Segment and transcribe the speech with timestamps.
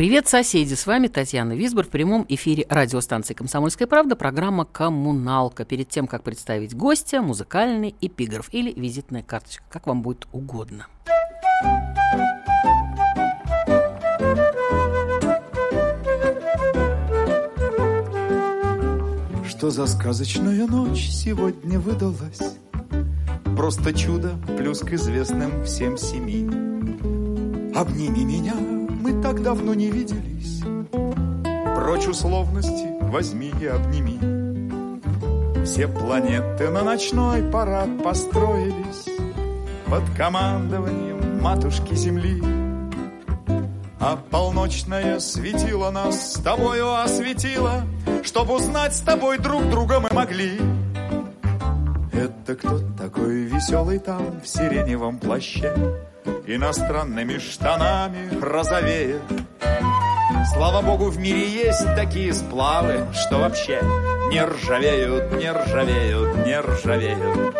[0.00, 0.72] Привет, соседи!
[0.72, 5.66] С вами Татьяна Висбор в прямом эфире радиостанции «Комсомольская правда» программа «Коммуналка».
[5.66, 10.86] Перед тем, как представить гостя, музыкальный эпиграф или визитная карточка, как вам будет угодно.
[19.46, 22.56] Что за сказочная ночь сегодня выдалась?
[23.54, 26.46] Просто чудо, плюс к известным всем семи.
[27.74, 30.62] Обними меня, мы так давно не виделись.
[31.74, 34.18] Прочь условности, возьми и обними.
[35.64, 39.06] Все планеты на ночной парад построились
[39.86, 42.42] Под командованием матушки Земли.
[43.98, 47.82] А полночное светило нас с тобою осветило,
[48.22, 50.58] Чтоб узнать с тобой друг друга мы могли.
[52.12, 55.74] Это кто такой веселый там в сиреневом плаще?
[56.46, 59.22] Иностранными штанами розовеет.
[60.52, 63.80] Слава богу, в мире есть такие сплавы, Что вообще
[64.30, 67.56] не ржавеют, не ржавеют, не ржавеют.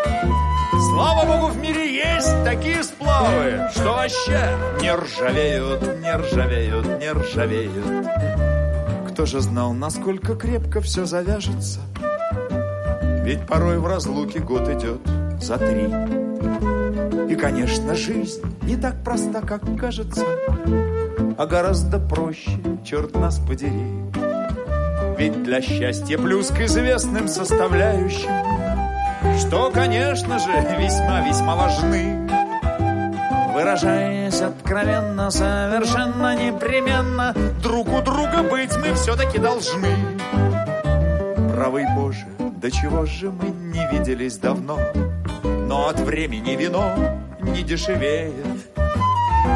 [0.91, 8.07] Слава богу, в мире есть такие сплавы, Что вообще не ржавеют, не ржавеют, не ржавеют.
[9.11, 11.81] Кто же знал, насколько крепко все завяжется?
[13.23, 15.01] Ведь порой в разлуке год идет
[15.41, 16.20] за три.
[17.31, 20.27] И, конечно, жизнь не так проста, как кажется,
[21.39, 23.87] А гораздо проще, черт нас подери.
[25.17, 28.31] Ведь для счастья плюс к известным составляющим,
[29.39, 32.29] Что, конечно же, весьма-весьма важны,
[33.55, 39.95] Выражаясь откровенно, совершенно непременно, Друг у друга быть мы все-таки должны.
[41.55, 42.27] Правый Боже,
[42.61, 44.81] до чего же мы не виделись давно,
[45.45, 47.20] Но от времени вино
[47.51, 48.35] не дешевеет.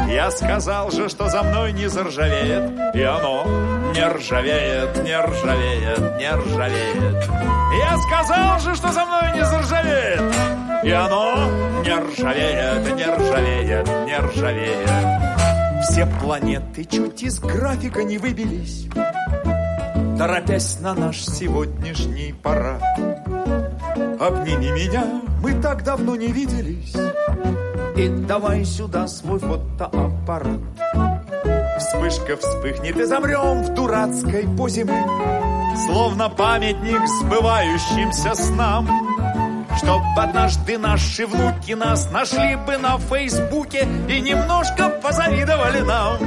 [0.07, 3.45] Я сказал же, что за мной не заржавеет, И оно
[3.93, 7.29] не ржавеет, не ржавеет, не ржавеет.
[7.79, 10.35] Я сказал же, что за мной не заржавеет,
[10.83, 11.49] И оно
[11.83, 14.89] не ржавеет, не ржавеет, не ржавеет.
[15.83, 18.87] Все планеты чуть из графика не выбились,
[20.17, 22.81] Торопясь на наш сегодняшний парад.
[24.19, 25.03] Обними меня,
[25.41, 26.95] мы так давно не виделись,
[27.95, 30.59] И давай сюда свой фотоаппарат.
[31.79, 35.03] Вспышка вспыхнет и замрем в дурацкой позе мы,
[35.85, 38.89] Словно памятник сбывающимся снам.
[39.77, 46.17] Чтоб однажды наши внуки нас нашли бы на Фейсбуке И немножко позавидовали нам.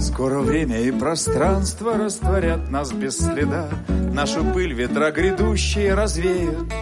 [0.00, 3.68] Скоро время и пространство растворят нас без следа,
[4.12, 6.72] Нашу пыль ветра грядущие развеют.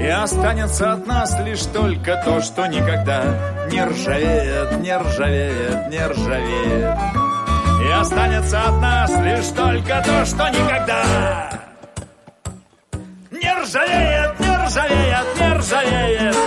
[0.00, 3.22] И останется от нас лишь только то, что никогда
[3.70, 6.98] не ржавеет, не ржавеет, не ржавеет.
[7.84, 11.50] И останется от нас лишь только то, что никогда
[13.30, 16.39] не ржавеет, не ржавеет, не ржавеет.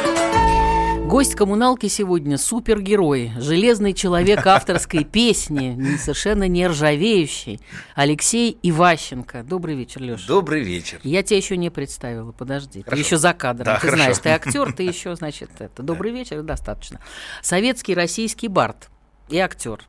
[1.14, 7.62] Гость коммуналки сегодня супергерой, железный человек авторской песни, совершенно не ржавеющий,
[7.94, 9.44] Алексей Иващенко.
[9.44, 10.26] Добрый вечер, Леша.
[10.28, 11.00] Добрый вечер.
[11.04, 12.82] Я тебя еще не представила, подожди.
[12.82, 12.96] Хорошо.
[12.96, 13.66] Ты еще за кадром.
[13.66, 13.98] Да, ты хорошо.
[13.98, 15.84] знаешь, ты актер, ты еще, значит, это.
[15.84, 17.00] Добрый вечер, достаточно.
[17.44, 18.90] Советский российский бард
[19.30, 19.88] и актер.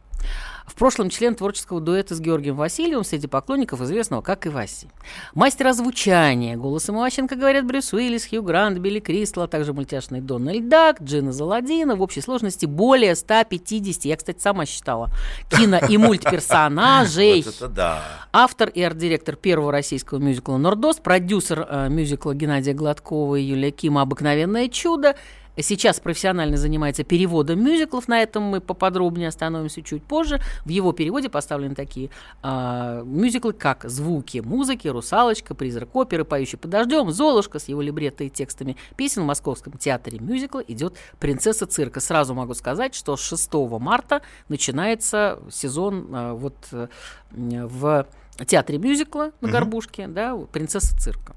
[0.66, 4.88] В прошлом член творческого дуэта с Георгием Васильевым среди поклонников известного как Иваси.
[5.34, 6.56] Мастер озвучания.
[6.56, 11.32] Голосом Иващенко говорят Брюс Уиллис, Хью Грант, Билли Кристал, а также мультяшный Дональд Дак, Джина
[11.32, 11.96] Заладина.
[11.96, 15.10] В общей сложности более 150, я, кстати, сама считала,
[15.50, 17.42] кино- и мультперсонажей.
[17.42, 18.02] Вот это да.
[18.32, 24.02] Автор и арт-директор первого российского мюзикла «Нордост», продюсер э, мюзикла Геннадия Гладкова и Юлия Кима
[24.02, 25.14] «Обыкновенное чудо».
[25.56, 30.40] Сейчас профессионально занимается переводом мюзиклов, на этом мы поподробнее остановимся чуть позже.
[30.64, 32.10] В его переводе поставлены такие
[32.42, 38.24] э, мюзиклы, как «Звуки музыки», «Русалочка», «Призрак оперы», «Поющий под дождем», «Золушка» с его либретто
[38.24, 42.00] и текстами песен в Московском театре мюзикла идет «Принцесса цирка».
[42.00, 46.88] Сразу могу сказать, что с 6 марта начинается сезон э, вот э,
[47.30, 48.06] в
[48.46, 49.48] театре мюзикла на.
[49.48, 51.36] Горбушке, да, «Принцесса цирка».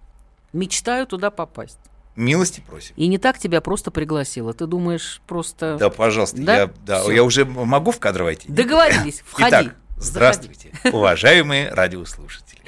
[0.53, 1.79] Мечтаю туда попасть.
[2.17, 2.93] Милости просим.
[2.97, 4.51] И не так тебя просто пригласила.
[4.53, 5.77] Ты думаешь, просто...
[5.79, 6.57] Да, пожалуйста, Да?
[6.61, 7.11] я, да, Всё.
[7.11, 8.51] я уже могу в кадр войти?
[8.51, 9.49] Договорились, входи.
[9.49, 12.59] Итак, здравствуйте, уважаемые радиослушатели.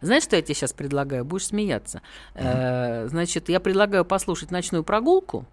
[0.00, 1.24] Знаешь, что я тебе сейчас предлагаю?
[1.24, 2.00] Будешь смеяться.
[2.34, 5.46] Э, Значит, я предлагаю послушать ночную прогулку,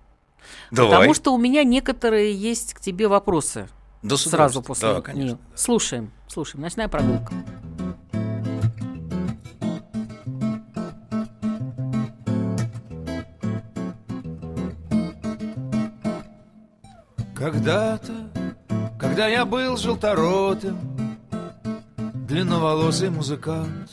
[0.71, 0.91] Давай.
[0.91, 3.67] потому что у меня некоторые есть к тебе вопросы.
[4.01, 5.37] Да, Сразу после Да, конечно.
[5.55, 6.63] Слушаем, слушаем.
[6.63, 7.33] Ночная прогулка.
[17.41, 18.13] Когда-то,
[18.99, 20.77] когда я был желторотым,
[22.27, 23.89] Длинноволосый музыкант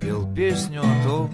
[0.00, 1.30] пел песню о том,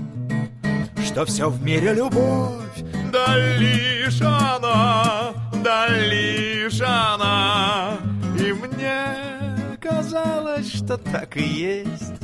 [1.04, 2.82] Что все в мире любовь,
[3.12, 7.98] да лишь она, да лишь она.
[8.38, 12.14] И мне казалось, что так и есть.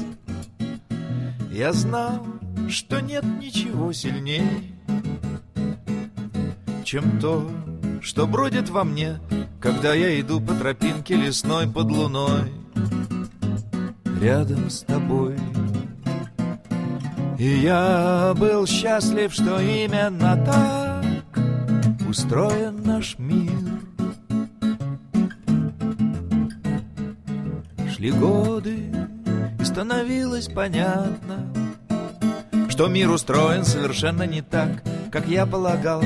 [1.52, 2.26] Я знал,
[2.70, 4.62] что нет ничего сильнее,
[6.84, 7.46] чем то,
[8.00, 9.20] что бродит во мне,
[9.60, 12.52] когда я иду по тропинке лесной под луной,
[14.20, 15.36] рядом с тобой.
[17.38, 21.04] И я был счастлив, что именно так
[22.08, 23.50] устроен наш мир.
[27.94, 28.92] Шли годы,
[29.58, 31.52] и становилось понятно,
[32.68, 36.02] что мир устроен совершенно не так, как я полагал.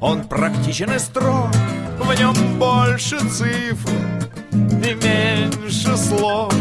[0.00, 1.50] Он практичен и строг,
[1.98, 3.90] в нем больше цифр
[4.52, 6.54] и меньше слов.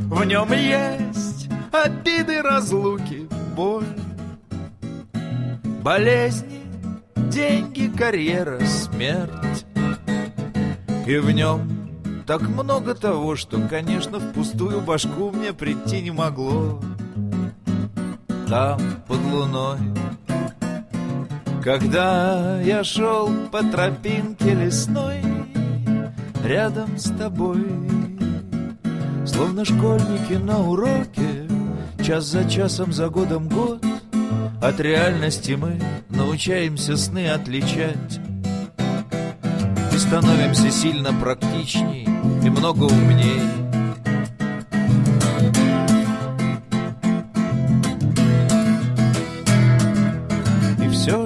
[0.00, 3.86] В нем есть обиды, разлуки, боль,
[5.82, 6.62] болезни,
[7.16, 9.64] деньги, карьера, смерть.
[11.06, 11.82] И в нем
[12.26, 16.80] так много того, что, конечно, в пустую башку мне прийти не могло.
[18.48, 19.78] Там, под луной,
[21.62, 25.22] когда я шел по тропинке лесной
[26.44, 27.64] Рядом с тобой
[29.24, 31.48] Словно школьники на уроке
[32.04, 33.84] Час за часом, за годом год
[34.60, 38.20] От реальности мы научаемся сны отличать.
[39.92, 42.08] И становимся сильно практичней
[42.44, 43.61] И много умней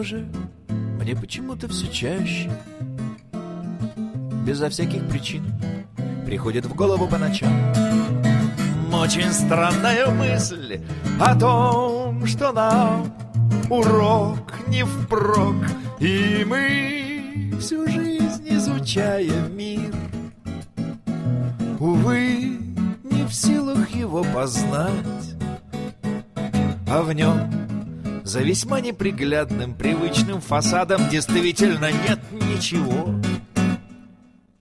[0.06, 0.24] же
[1.00, 2.50] мне почему-то все чаще.
[4.46, 5.42] Безо всяких причин
[6.24, 7.50] Приходит в голову по ночам.
[8.92, 10.80] Очень странная мысль
[11.20, 13.12] О том, что нам
[13.68, 15.56] урок не впрок
[15.98, 19.92] И мы всю жизнь изучаем мир.
[21.80, 22.58] Увы,
[23.02, 25.34] не в силах его познать
[26.88, 27.55] А в нем
[28.26, 33.14] за весьма неприглядным привычным фасадом действительно нет ничего,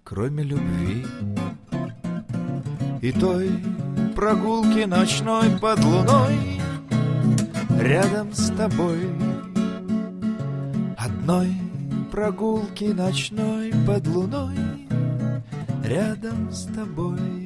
[0.03, 1.03] кроме любви.
[3.01, 3.49] И той
[4.15, 6.61] прогулки ночной под луной
[7.79, 9.09] рядом с тобой.
[10.95, 11.55] Одной
[12.11, 14.57] прогулки ночной под луной
[15.83, 17.44] рядом с тобой.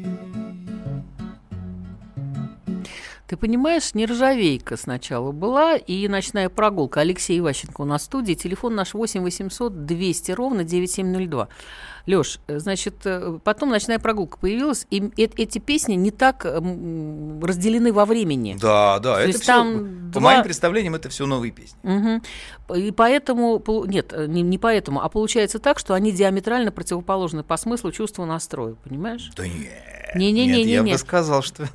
[3.30, 7.02] Ты понимаешь, нержавейка сначала была и ночная прогулка.
[7.02, 8.34] Алексей Иващенко у нас в студии.
[8.34, 11.48] Телефон наш 8 800 200 ровно 9702.
[12.08, 17.40] Лёш, э, значит, э, потом ночная прогулка появилась, и э- эти песни не так м,
[17.44, 18.58] разделены во времени.
[18.60, 21.78] Да, да, То это есть все, там по два- моим представлениям, это все новые песни.
[21.84, 22.24] Мгм.
[22.78, 27.58] И поэтому, нет, э, не, не поэтому, а получается так, что они диаметрально противоположны по
[27.58, 29.30] смыслу, чувству, настрою, понимаешь?
[29.36, 29.70] Да нет,
[30.16, 31.68] нет, я бы сказал, что...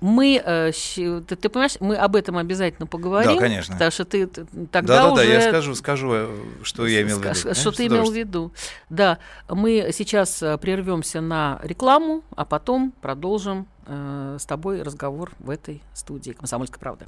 [0.00, 3.34] Мы, э, ты, ты понимаешь, мы об этом обязательно поговорим.
[3.34, 3.74] Да, конечно.
[3.74, 5.32] Потому что ты тогда Да-да-да, уже...
[5.32, 6.28] я скажу, скажу, э,
[6.62, 7.22] что я имел в виду.
[7.22, 8.52] Конечно, Что с ты имел в виду?
[8.90, 15.50] Да, мы сейчас э, прервемся на рекламу, а потом продолжим э, с тобой разговор в
[15.50, 17.06] этой студии «Комсомольская правда».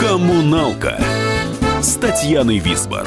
[0.00, 0.98] Коммуналка
[1.82, 3.06] с Татьяной Висбор.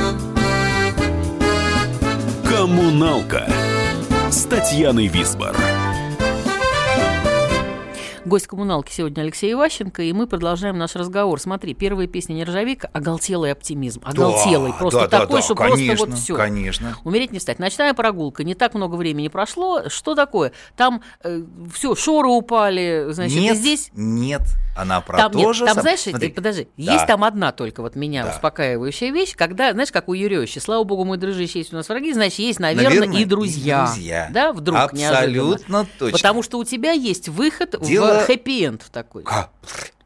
[2.61, 3.51] Коммуналка
[4.29, 5.55] с Татьяной Висбор.
[8.23, 11.39] Гость коммуналки сегодня Алексей Иващенко, и мы продолжаем наш разговор.
[11.39, 13.99] Смотри, первая песня «Нержавейка»— оголтелый оптимизм.
[14.03, 16.35] Оголтелый, Да, просто да, такой, да, что конечно, просто вот все.
[16.35, 16.95] Конечно.
[17.03, 17.57] Умереть не встать.
[17.57, 18.43] Ночная прогулка.
[18.43, 19.89] Не так много времени прошло.
[19.89, 20.51] Что такое?
[20.77, 21.01] Там
[21.73, 23.89] все, шоры упали, значит, и нет, здесь...
[23.95, 24.41] нет,
[24.77, 26.93] она про Там, то нет, же там сам- знаешь, Смотри, э, подожди, да.
[26.93, 28.31] есть там одна только вот меня Да.
[28.35, 32.13] успокаивающая вещь, когда, знаешь, как у Юрьевича, слава богу, мой дружище есть у нас враги,
[32.13, 33.85] значит, есть, наверное, Наверное, и друзья.
[33.87, 34.29] друзья.
[34.31, 35.17] Да, вдруг неожиданно.
[35.55, 36.17] Абсолютно точно.
[36.17, 39.23] Потому что у тебя есть выход Дело- в хэппи-энд такой.
[39.23, 39.49] Ка-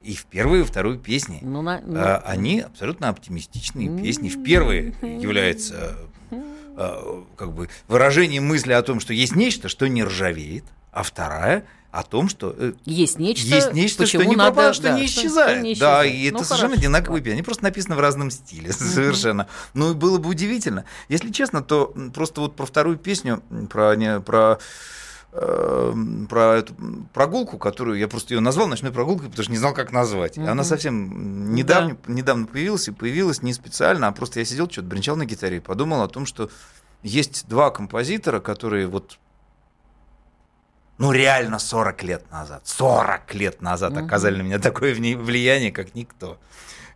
[0.02, 1.40] И в первую, и вторую песни.
[1.42, 4.30] Ну, на- ну, А, Они абсолютно оптимистичные песни.
[4.30, 5.98] В первой является
[6.78, 11.66] а, как бы выражением мысли о том, что есть нечто, что не ржавеет, а вторая
[11.92, 15.06] о том, что э, есть нечто, есть нечто, что не надо- пропало, что да, не
[15.06, 15.52] исчезает.
[15.60, 16.14] что не Да, исчезает.
[16.14, 17.24] и это Ну, совершенно хорошо, одинаковые ладно.
[17.24, 17.34] песни.
[17.36, 19.48] Они просто написаны в разном стиле, совершенно.
[19.74, 20.84] Ну и было бы удивительно.
[21.08, 24.60] Если честно, то просто вот про вторую песню, про, не, про
[25.38, 25.94] э,
[26.30, 26.74] про эту
[27.14, 30.38] прогулку, которую я просто ее назвал ночной прогулкой, потому что не знал, как назвать.
[30.38, 34.88] И Она совсем недавно, недавно появилась, и появилась не специально, а просто я сидел, что-то
[34.88, 36.50] бренчал на гитаре и подумал о том, что
[37.04, 39.20] есть два композитора, которые вот
[40.98, 46.40] ну, реально 40 лет назад, 40 лет назад оказали на меня такое влияние, как никто.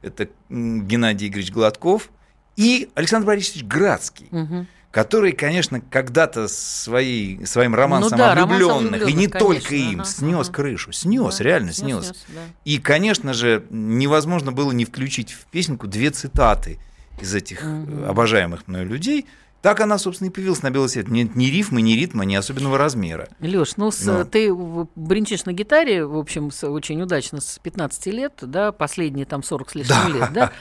[0.02, 2.10] Это Геннадий Игоревич Гладков
[2.56, 4.68] и Александр Борисович Градский, Мгм.
[4.92, 9.70] Который, конечно, когда-то своей, своим романсом Ну да, «Романс о влюбленных, и не влюблённых», только
[9.70, 10.56] конечно, им, ага, снес ага.
[10.56, 12.26] крышу, снес, Да, реально снес, снес.
[12.30, 12.42] да.
[12.66, 16.80] И, конечно же, невозможно было не включить в песенку две цитаты
[17.22, 19.26] из этих э, обожаемых мною людей.
[19.62, 21.10] Так она, собственно, и появилась на белый свет.
[21.10, 23.28] Нет ни рифмы, ни ритма, ни особенного размера.
[23.42, 24.24] Леш, ну, с- Ну.
[24.24, 24.54] ты
[24.96, 29.72] бренчишь на гитаре, в общем, с- очень удачно с 15 лет, да, последние там 40
[29.72, 30.52] с лишним лет, да,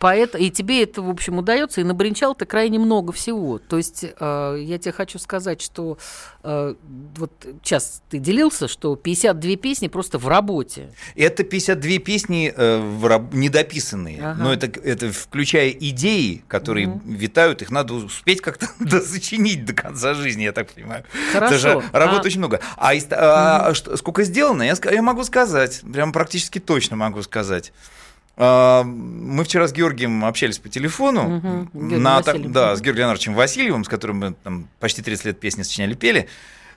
[0.00, 3.58] Поэт, и тебе это, в общем, удается, и набренчал ты крайне много всего.
[3.58, 5.98] То есть э, я тебе хочу сказать, что
[6.44, 6.74] э,
[7.16, 7.32] вот
[7.64, 10.92] сейчас ты делился, что 52 песни просто в работе.
[11.16, 14.42] Это 52 песни э, в раб- недописанные, Ага.
[14.42, 20.42] но это, это включая идеи, которые витают, их надо успеть как-то досочинить до конца жизни,
[20.42, 21.04] я так понимаю.
[21.32, 21.50] Хорошо.
[21.52, 22.60] Даже работы А- очень много.
[22.76, 27.72] А, из- а что- сколько сделано, я, я могу сказать, прям практически точно могу сказать.
[28.36, 31.22] А, Мы вчера с Георгием общались по телефону.
[31.22, 32.52] Мгм, Георгием на, Васильевым.
[32.52, 36.28] да, с Георгием Леонардовичем Васильевым, с которым мы там, почти 30 лет песни сочиняли, пели.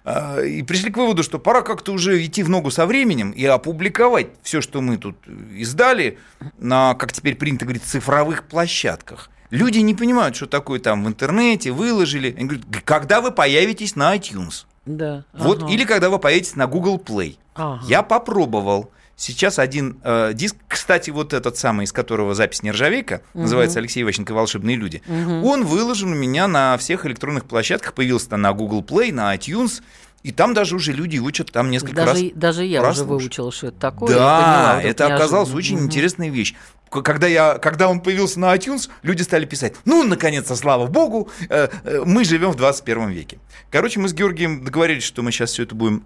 [0.04, 3.46] А, И пришли к выводу, что пора как-то уже идти в ногу со временем и
[3.46, 5.16] опубликовать все, что мы тут
[5.56, 6.18] издали,
[6.58, 9.30] на, как теперь принято говорить, цифровых площадках.
[9.52, 12.34] Люди не понимают, что такое там в интернете, выложили.
[12.38, 14.66] Они говорят, когда вы появитесь на iTunes?
[14.86, 15.26] Да.
[15.34, 15.72] Вот, ага.
[15.72, 17.38] или когда вы поедете на Google Play.
[17.54, 17.84] Ага.
[17.86, 18.92] Я попробовал.
[19.18, 24.34] Сейчас один э, диск, кстати, вот этот самый, из которого запись нержавейка, называется Алексей Иващенко
[24.34, 29.36] «Волшебные люди», он выложен у меня на всех электронных площадках, появился на Google Play, на
[29.36, 29.84] iTunes,
[30.24, 33.10] и там даже уже люди что-то там несколько раз Даже, даже я уже прослушали.
[33.10, 34.10] выучила, что это такое.
[34.16, 35.58] да, поняла, это оказалось неожиданно.
[35.58, 35.86] очень Мгм.
[35.86, 36.56] интересная вещь.
[36.90, 41.70] Когда, я, когда он появился на iTunes, люди стали писать, ну, наконец-то, слава богу, э,
[41.86, 43.40] э, мы живем в 21 веке.
[43.70, 46.04] Короче, мы с Георгием договорились, что мы сейчас все это будем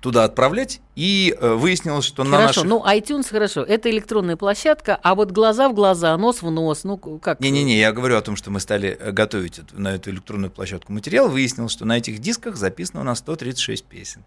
[0.00, 2.64] туда отправлять, и э, выяснилось, что на Хорошо, наших...
[2.64, 6.96] ну iTunes хорошо, это электронная площадка, а вот глаза в глаза, нос в нос, ну
[6.98, 7.40] как?
[7.40, 11.28] Не-не-не, я говорю о том, что мы стали э, готовить на эту электронную площадку материал.
[11.28, 14.24] Выяснилось, что на этих дисках записано у нас 136 песен.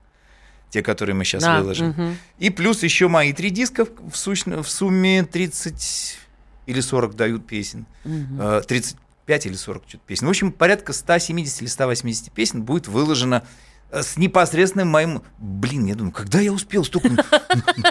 [0.70, 1.90] Те, которые мы сейчас А, выложим.
[1.90, 2.18] мгм.
[2.40, 6.18] И плюс еще мои три диска в, сущно- в сумме 30
[6.66, 7.86] или 40 дают песен.
[8.06, 10.28] Э, 35 или 40 что-то песен.
[10.28, 13.48] В общем, порядка 170 или 180 песен будет выложено э,
[13.91, 15.21] с непосредственным моим...
[15.38, 17.10] Блин, я думаю, когда я успел столько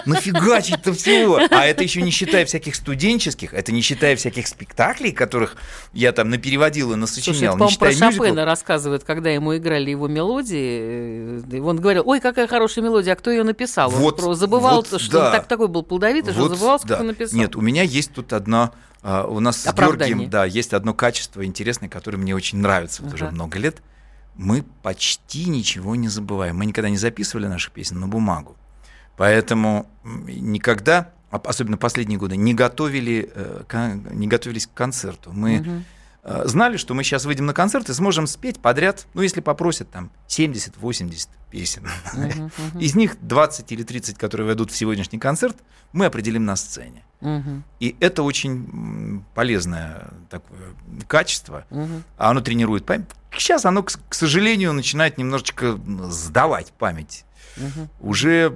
[0.05, 1.39] нафигачить-то всего?
[1.49, 5.55] А это еще не считая всяких студенческих, это не считая всяких спектаклей, которых
[5.93, 8.13] я там напереводил и Слушай, насочинял, это, не про мюзиклов.
[8.15, 13.15] Шопена рассказывает, когда ему играли его мелодии, э, он говорил, ой, какая хорошая мелодия, а
[13.15, 13.91] кто ее написал?
[13.91, 15.25] Вот, он забывал, вот, что да.
[15.27, 17.03] он так, такой был плодовитый, что Вот, забывал, сколько да.
[17.03, 17.37] написал.
[17.37, 20.09] Нет, у меня есть тут одно, а, у нас с Оправдание.
[20.09, 23.35] Георгием, да, есть одно качество интересное, которое мне очень нравится вот уже Ага.
[23.35, 23.81] много лет.
[24.35, 26.57] Мы почти ничего не забываем.
[26.57, 28.55] Мы никогда не записывали наши песни на бумагу.
[29.17, 35.31] Поэтому никогда, особенно последние годы, не, готовили, э, не готовились к концерту.
[35.33, 35.83] Мы
[36.23, 39.91] э, знали, что мы сейчас выйдем на концерт и сможем спеть подряд, ну, если попросят,
[39.91, 41.87] там, 70-80 песен.
[42.79, 45.57] Из них 20 или 30, которые войдут в сегодняшний концерт,
[45.93, 47.03] мы определим на сцене.
[47.19, 50.73] Мгм, И это очень полезное такое
[51.07, 51.65] качество,
[52.17, 53.09] а оно тренирует память.
[53.37, 57.25] Сейчас оно, к сожалению, начинает немножечко сдавать память.
[57.57, 57.89] Мгм.
[58.01, 58.53] Уже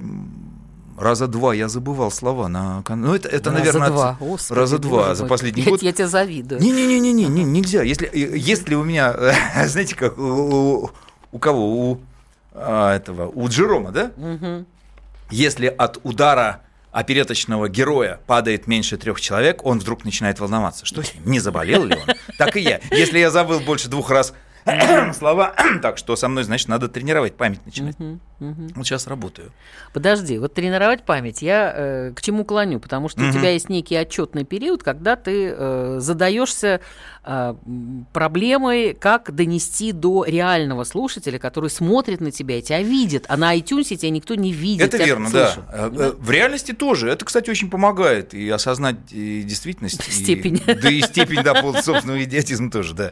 [0.98, 2.84] раза два я забывал слова на...
[2.88, 3.90] Ну, это, это Раза наверное...
[3.90, 4.10] два.
[4.12, 5.30] от- Господи, раза два боже за мой.
[5.30, 5.82] последний я, год.
[5.82, 6.62] Я тебе завидую.
[6.62, 7.84] Не-не-не, не, нельзя.
[7.84, 9.14] Если, э, если у меня,
[9.68, 10.90] знаете, как у,
[11.32, 11.92] у- кого?
[11.92, 12.02] У
[12.54, 14.12] а, этого, у Джерома, да?
[14.16, 14.66] Мгм.
[15.30, 20.86] если от удара опереточного героя падает меньше трех человек, он вдруг начинает волноваться.
[20.86, 21.24] Что с ним?
[21.26, 22.16] Не заболел ли он?
[22.38, 22.80] Так и я.
[22.92, 24.34] Если я забыл больше двух раз
[25.14, 27.96] слова, так что со мной, значит, надо тренировать память начинать.
[28.40, 29.52] Вот сейчас работаю.
[29.94, 32.80] Подожди, вот тренировать память я э, к чему клоню?
[32.80, 36.82] Потому что у тебя есть некий отчетный период, когда ты э, задаешься
[37.24, 37.56] э,
[38.14, 43.56] проблемой, как донести до реального слушателя, который смотрит на тебя и тебя видит, а на
[43.58, 44.94] iTunes тебя никто не видит.
[44.94, 45.60] Это верно, слышит.
[45.72, 45.88] да.
[45.88, 47.10] Э, э, В реальности тоже.
[47.10, 50.08] Это, кстати, очень помогает и осознать и действительность.
[50.08, 50.62] и- Степень.
[50.82, 53.12] да и степень, да, собственного идиотизма тоже, да.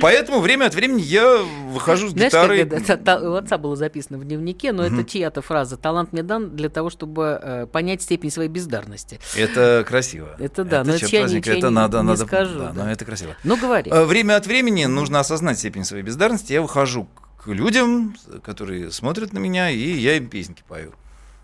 [0.00, 2.64] Поэтому время от времени я выхожу с Знаешь, гитарой.
[2.64, 5.76] та- у отца было записано в дневнике, но это чья-то фраза.
[5.76, 9.18] Талант мне дан для того, чтобы э, понять степень своей бездарности.
[9.36, 10.36] Это красиво.
[10.38, 12.72] Это да, но это черт я праздника, ничего это не- надо, не надо, скажу, да,
[12.72, 12.84] да.
[12.84, 13.34] но это красиво.
[13.44, 13.90] Ну, говори.
[13.90, 16.52] Э, Время от времени нужно осознать степень своей бездарности.
[16.52, 17.08] Я выхожу
[17.42, 20.92] к людям, которые смотрят на меня, и я им песенки пою.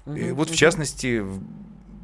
[0.06, 1.25] И вот, в частности,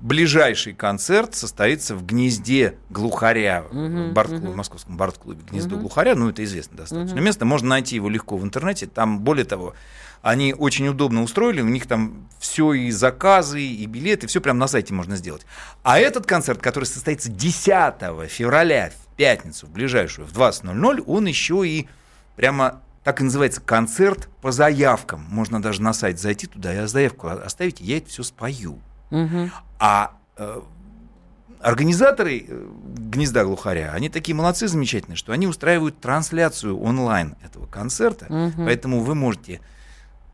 [0.02, 6.14] ближайший концерт состоится в гнезде глухаря, в, бард-клубе, в московском бард-клубе «Гнездо глухаря».
[6.14, 7.44] Ну, это известно достаточно место.
[7.44, 8.86] Можно найти его легко в интернете.
[8.86, 9.74] Там, более того,
[10.22, 14.68] они очень удобно устроили, у них там все и заказы, и билеты, все прямо на
[14.68, 15.46] сайте можно сделать.
[15.82, 21.66] А этот концерт, который состоится 10 февраля в пятницу, в ближайшую, в 20.00, он еще
[21.66, 21.88] и
[22.36, 25.24] прямо так и называется концерт по заявкам.
[25.30, 28.80] Можно даже на сайт зайти туда и заявку оставить, и я это все спою.
[29.78, 30.60] А э,
[31.60, 38.26] организаторы э, гнезда глухаря, они такие молодцы замечательные, что они устраивают трансляцию онлайн этого концерта.
[38.28, 38.64] Мгм.
[38.64, 39.60] Поэтому вы можете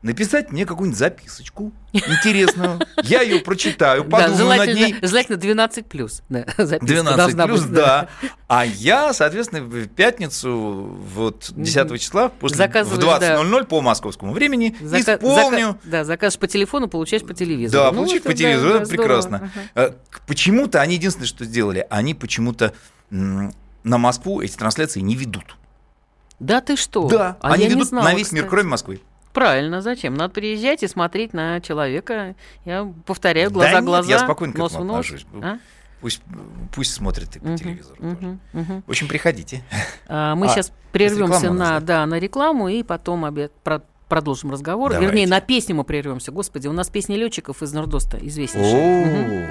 [0.05, 2.79] написать мне какую-нибудь записочку интересную.
[3.03, 4.95] Я ее прочитаю, Да, подумаю над ней.
[5.01, 6.21] желательно 12 плюс.
[6.29, 8.07] Да, записка 12 должна плюс, быть, да.
[8.47, 10.51] А я, соответственно, в пятницу,
[11.15, 15.67] вот 10 числа, после, в Заказываешь, 20.00 по московскому времени, Зака- исполню.
[15.69, 17.83] зака- да, заказываешь по телефону, получаешь по телевизору.
[17.83, 19.03] Да, Ну, это по телевизору, да, это здорово.
[19.03, 19.51] прекрасно.
[19.75, 19.87] Ага.
[19.89, 19.91] Э,
[20.27, 22.73] Почему-то они единственное, что сделали, они почему-то
[23.09, 25.57] на Москву эти трансляции не ведут.
[26.39, 27.07] Да ты что?
[27.07, 29.01] Да, А они ведут на весь мир, кроме Москвы.
[29.35, 30.15] Правильно, зачем?
[30.15, 32.35] Надо приезжать и смотреть на человека.
[32.65, 35.25] Я повторяю, Да глаза нет, в глаза, я спокойно к этому отношусь.
[35.43, 35.57] А?
[36.01, 36.21] Пусть,
[36.73, 37.95] пусть смотрят и по Мгм, телевизору.
[37.99, 38.39] мгм, тоже.
[38.53, 38.83] мгм.
[38.87, 39.63] В общем, приходите.
[40.07, 44.91] А, Мы А, сейчас прервемся на, да, на рекламу и потом обед, про- продолжим разговор.
[44.91, 45.07] Давайте.
[45.11, 46.31] Вернее, на песню мы прервемся.
[46.31, 49.05] Господи, у нас песни летчиков из Нордоста известнейшая.
[49.05, 49.45] Мгм.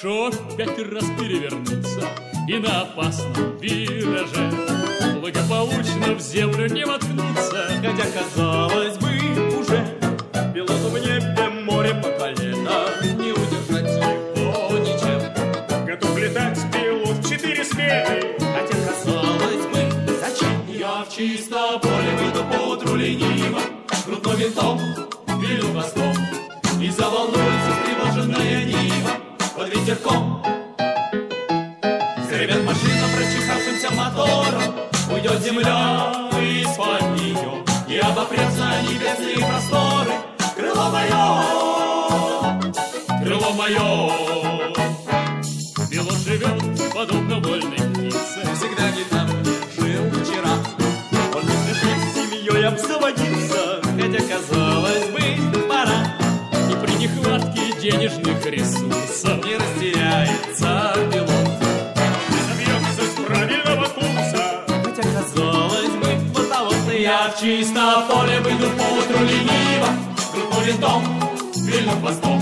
[0.00, 2.08] Хорошо пять раз перевернуться
[2.48, 4.50] И на опасном вираже.
[5.20, 7.68] Благополучно в землю не воткнуться.
[7.82, 9.98] Хотя, казалось бы, уже
[10.54, 12.88] Пилоту в небе море по колено.
[13.18, 13.94] Не удержать
[14.36, 15.86] его ничем.
[15.86, 18.36] Готов летать пилот в четыре смены.
[18.38, 23.60] Хотя, казалось бы, зачем Я в чисто поле выйду по утру лениво
[24.04, 24.80] Крутно винтом,
[25.40, 26.14] вилю хвостом
[26.80, 27.49] И заволнуется встревоженная
[35.50, 36.12] земля
[36.62, 40.12] из-под нее И обопрется небесные просторы.
[40.54, 41.24] Крыло мое,
[43.22, 43.88] Крыло мое.
[45.90, 48.40] Пилот живет подобно вольной птице.
[48.54, 50.54] Всегда не там, где жил вчера.
[51.34, 55.20] Он не спешит семьей обзаводиться, хотя, казалось бы,
[55.68, 56.00] пора.
[56.70, 60.99] И при нехватке денежных ресурсов Не растеряется
[67.50, 69.88] в чисто поле выйду поутру лениво,
[70.32, 71.02] крутну винтом,
[71.56, 72.40] вильну хвостом,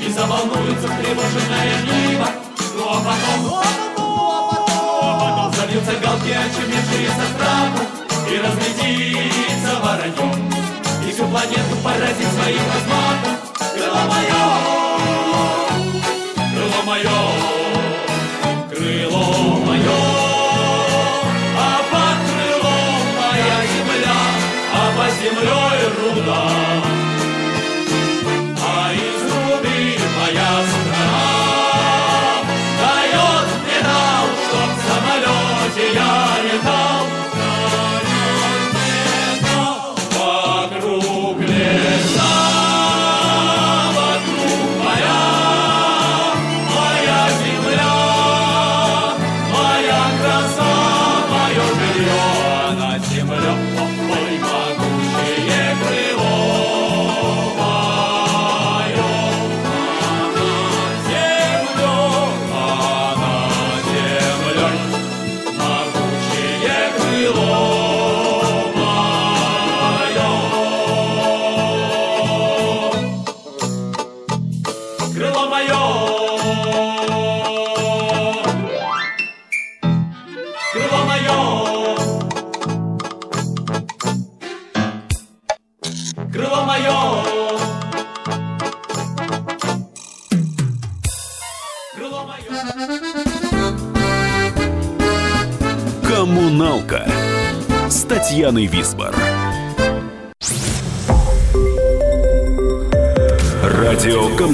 [0.00, 2.28] и заволнуется встревоженная Нива.
[2.76, 7.82] Ну а потом, ну а потом, ну а потом забьются галки, очумевшие со страху,
[8.28, 10.28] и разлетится воронье,
[11.06, 13.34] и всю планету поразит своим размахом.
[13.74, 14.44] Крыло мое,
[16.52, 17.20] крыло мое,
[18.70, 19.24] крыло
[19.66, 20.11] мое,
[25.22, 27.01] землей руда.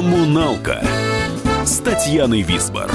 [0.00, 0.82] Коммуналка
[1.62, 2.90] с Татьяной Висбор.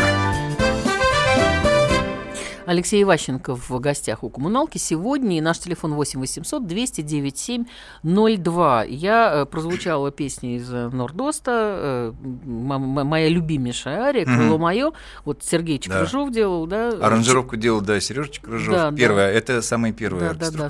[2.66, 5.38] Алексей Иващенко в гостях у коммуналки сегодня.
[5.38, 8.84] И наш телефон 8 800 209 702.
[8.86, 12.14] Я э, прозвучала песня из э, Нордоста, э,
[12.46, 14.92] моя любимейшая ария, «Крыло мое».
[15.26, 16.06] Вот Сергей Да.
[16.32, 16.90] Делал, да?
[17.02, 18.74] Аранжировку делал, да, Сережечка Крыжов.
[18.74, 18.98] Да, да.
[18.98, 20.34] Первая, это самая первая.
[20.34, 20.70] Да, да,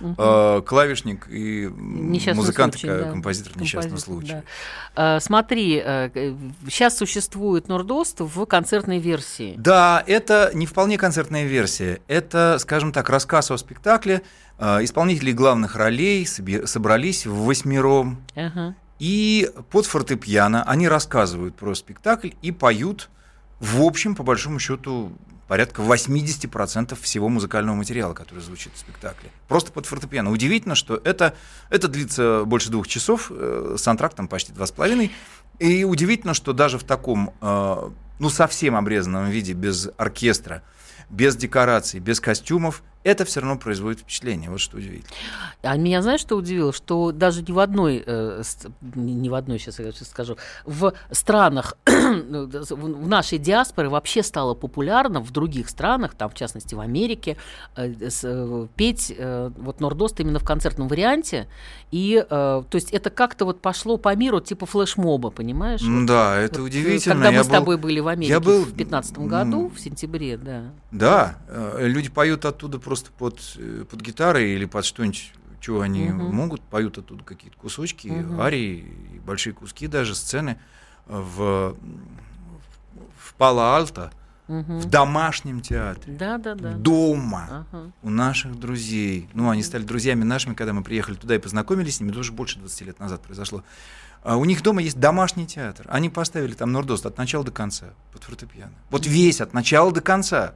[0.00, 3.10] э, клавишник и м, Несчастный музыкант, случай, ка- да.
[3.10, 4.44] композитор несчастного случая.
[4.94, 5.18] да.
[5.20, 5.76] Смотри,
[6.68, 9.54] сейчас существует Нордост в концертной версии.
[9.56, 12.00] Да, это не вполне концертная версия.
[12.08, 14.22] Это, скажем так, рассказ о спектакле.
[14.58, 18.22] Э, Исполнители главных ролей собрались в восьмером.
[18.34, 18.74] Ага.
[18.98, 23.10] И под фортепиано они рассказывают про спектакль и поют,
[23.60, 25.12] в общем, по большому счету,
[25.48, 29.30] порядка 80% всего музыкального материала, который звучит в спектакле.
[29.48, 30.30] Просто под фортепиано.
[30.30, 31.34] Удивительно, что это,
[31.70, 35.12] это длится больше двух часов, э, с антрактом почти два с половиной.
[35.58, 40.62] И удивительно, что даже в таком, э, ну, совсем обрезанном виде, без оркестра,
[41.10, 44.50] без декораций, без костюмов, это все равно производит впечатление.
[44.50, 45.14] Вот что удивительно.
[45.62, 46.72] А меня, знаешь, что удивило?
[46.72, 48.42] Что даже ни в одной, э,
[48.94, 53.88] не не в одной, сейчас я сейчас скажу, в странах, ну, да, в нашей диаспоре
[53.88, 57.36] вообще стало популярно, в других странах, там, в частности, в Америке,
[57.76, 61.46] э, с- э, петь э, вот Нордост именно в концертном варианте.
[61.90, 65.82] И, э, то есть, это как-то вот пошло по миру, типа флешмоба, понимаешь?
[65.82, 67.14] М, Вот, Да, это вот, удивительно.
[67.16, 70.36] Когда мы Я с был- тобой были в Америке был, в 2015 году, в сентябре,
[70.38, 70.62] да.
[70.90, 76.10] Да, э, люди поют оттуда просто под, э, под гитары или под что-нибудь, чего они
[76.10, 76.34] Мгм.
[76.34, 78.40] могут, поют оттуда какие-то кусочки, Мгм.
[78.40, 80.58] арии, и большие куски даже, сцены
[81.06, 81.74] в,
[83.18, 84.10] в Пало-Альто,
[84.46, 84.78] Мгм.
[84.80, 86.72] в домашнем театре, Да, да, да.
[86.74, 87.92] дома, Ага.
[88.02, 89.28] у наших друзей.
[89.32, 92.32] Ну, они стали друзьями нашими, когда мы приехали туда и познакомились с ними, это уже
[92.32, 93.64] больше 20 лет назад произошло.
[94.22, 95.86] А у них дома есть домашний театр.
[95.90, 98.72] Они поставили там Нордост от начала до конца под фортепиано.
[98.90, 100.54] Вот весь от начала до конца.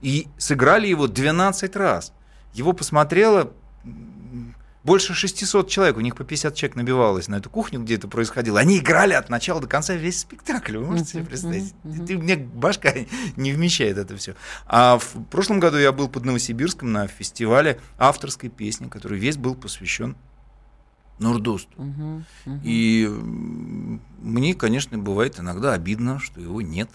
[0.00, 2.12] И сыграли его 12 раз.
[2.54, 3.52] Его посмотрело
[4.82, 5.96] больше 600 человек.
[5.98, 8.58] У них по 50 человек набивалось на эту кухню, где это происходило.
[8.58, 10.78] Они играли от начала до конца весь спектакль.
[10.78, 11.74] Вы можете себе представить?
[12.06, 12.94] Ты- Мне башка
[13.36, 14.34] не вмещает это все.
[14.66, 19.54] А в прошлом году я был под Новосибирском на фестивале авторской песни, который весь был
[19.54, 20.16] посвящен
[21.18, 21.70] Нордосту.
[22.64, 26.88] И мне, конечно, бывает иногда обидно, что его нет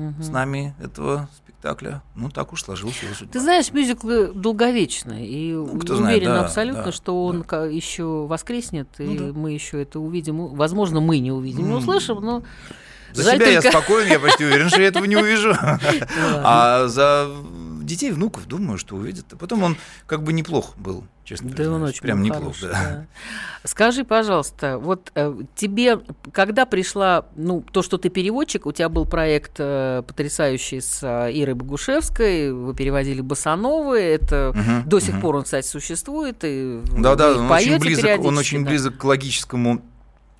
[0.00, 0.22] мгм.
[0.22, 2.02] с нами, этого спектакля.
[2.16, 3.32] Ну, так уж сложилась его судьба.
[3.32, 7.64] Ты знаешь, мюзиклы долговечны, и Ну, кто уверена знает, да, абсолютно, да, что он да.
[7.66, 9.38] еще воскреснет, и Ну да.
[9.38, 10.40] мы еще это увидим.
[10.40, 12.42] У- Возможно, мы не увидим, не услышим, но
[13.12, 15.54] За жаль себя я только- спокоен, я почти уверен, что я этого не увижу.
[16.42, 17.28] А за
[17.90, 19.26] детей, внуков, думаю, что увидят.
[19.32, 19.76] А потом он
[20.06, 22.68] как бы неплох был, честно Да, он очень Прям неплох, да.
[22.68, 23.06] да.
[23.64, 26.00] Скажи, пожалуйста, вот э, тебе,
[26.32, 31.30] когда пришла, ну, то, что ты переводчик, у тебя был проект э, потрясающий с э,
[31.32, 35.20] Ирой Богушевской, вы переводили Басановы, это Мгм, до сих мгм.
[35.20, 38.70] пор он, кстати, существует, и Да, да, вы он очень близок, он очень да.
[38.70, 39.82] близок к логическому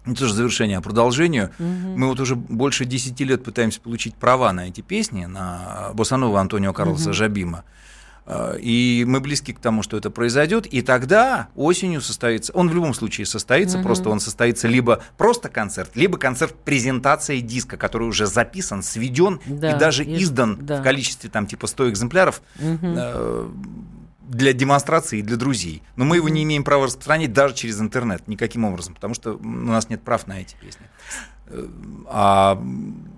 [0.07, 1.51] не то же завершению, а продолжению.
[1.59, 1.99] Мгм.
[1.99, 6.73] Мы вот уже больше 10 лет пытаемся получить права на эти песни, на Босанова Антонио
[6.73, 7.13] Карлоса Мгм.
[7.15, 7.65] Жабима.
[8.27, 10.67] А, И мы близки к тому, что это произойдет.
[10.67, 13.87] И тогда осенью состоится, он в любом случае состоится, Мгм.
[13.87, 19.73] просто он состоится либо просто концерт, либо концерт презентации диска, который уже записан, сведен Да,
[19.73, 20.81] и даже и- издан да.
[20.81, 22.79] в количестве там типа 100 экземпляров Мгм.
[22.97, 23.49] э,
[24.31, 25.83] для демонстрации и для друзей.
[25.97, 29.43] Но мы его не имеем права распространять даже через интернет никаким образом, потому что у
[29.45, 30.87] нас нет прав на эти песни.
[31.49, 31.67] Э,
[32.09, 32.63] А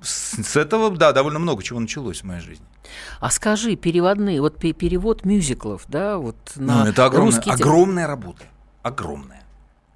[0.02, 2.64] с этого, да, довольно много чего началось в моей жизни.
[3.20, 8.06] А скажи, переводные, вот пе- перевод мюзиклов, да, вот на Ну, это огромная, русский огромная
[8.06, 8.44] работа.
[8.82, 9.42] Огромная.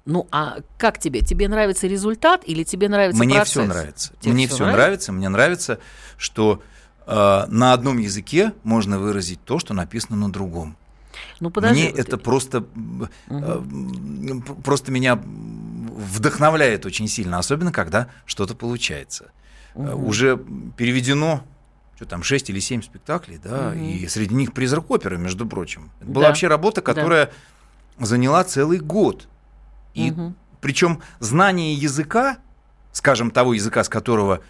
[0.05, 1.21] Ну, а как тебе?
[1.21, 3.51] Тебе нравится результат или тебе нравится Мне процесс?
[3.51, 4.13] все нравится.
[4.21, 5.11] Тебе Мне всё все нравится?
[5.11, 5.79] Мне нравится,
[6.17, 6.61] что
[7.07, 10.77] э, на одном языке можно выразить то, что написано на другом.
[11.39, 11.83] Ну, подожди.
[11.83, 12.65] Мне это просто,
[13.29, 19.31] э, м, просто меня вдохновляет очень сильно, особенно когда что-то получается.
[19.75, 20.37] э, уже
[20.75, 21.43] переведено
[21.95, 25.91] что там, 6 или 7 спектаклей, да, и среди них «Призрак оперы», между прочим.
[25.99, 26.27] Это была Да.
[26.29, 27.31] вообще работа, которая
[27.99, 29.27] заняла целый год.
[29.95, 30.35] И Мгм.
[30.61, 32.37] причем знание языка,
[32.91, 34.41] скажем, того языка, с которого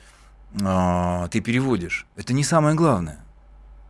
[0.62, 3.20] а, ты переводишь, это не самое главное.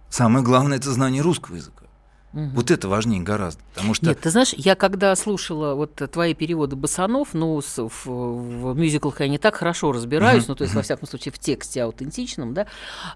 [0.09, 1.85] Самое главное это знание русского языка.
[2.33, 6.75] Вот это важнее гораздо, потому что Нет, ты знаешь, я когда слушала вот твои переводы
[6.75, 10.81] басанов, ну, с- в, в мюзиклах я не так хорошо разбираюсь, ну, то есть, во
[10.83, 12.67] всяком случае, в тексте аутентичном, да,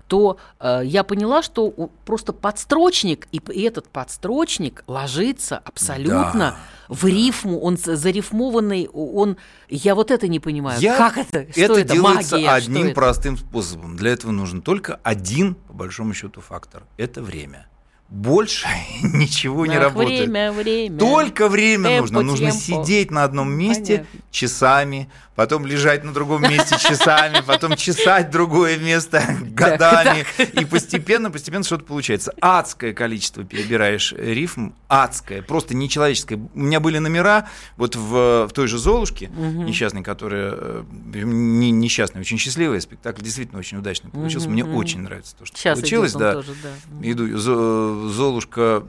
[0.07, 1.69] то э, я поняла, что
[2.05, 6.55] просто подстрочник, и, и этот подстрочник ложится абсолютно
[6.87, 9.37] в рифму, он зарифмованный, он...
[9.69, 10.79] Я вот это не понимаю.
[10.81, 11.51] Я- как это?
[11.51, 11.93] Что это, это?
[11.93, 12.47] делается Магия?
[12.47, 12.95] Что одним это?
[12.95, 13.95] простым способом.
[13.97, 16.83] Для этого нужен только один, по большому счету, фактор.
[16.97, 17.67] Это время.
[18.11, 18.67] Больше
[19.03, 20.19] ничего не Ах, работает.
[20.29, 20.97] Время, время.
[20.99, 22.21] Только время Темпо, нужно.
[22.21, 22.61] Нужно темпо.
[22.85, 24.19] сидеть на одном месте Понятно.
[24.31, 30.25] часами, потом лежать на другом месте часами, потом чесать другое место годами.
[30.59, 32.33] И постепенно, постепенно что-то получается.
[32.41, 36.37] Адское количество перебираешь рифм, адское, просто нечеловеческое.
[36.53, 37.47] У меня были номера
[37.77, 40.53] вот в, в той же «Золушке», несчастной, которая...
[40.53, 44.49] э, Не несчастный, очень счастливый спектакль, действительно очень удачный получился.
[44.49, 46.11] Мне очень нравится то, что Сейчас получилось.
[46.11, 46.33] да.
[46.33, 46.69] тоже, да.
[47.09, 48.00] Иду.
[48.01, 48.83] Зо- Золушка.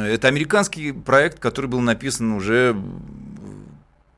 [0.00, 2.76] Это американский проект, который был написан уже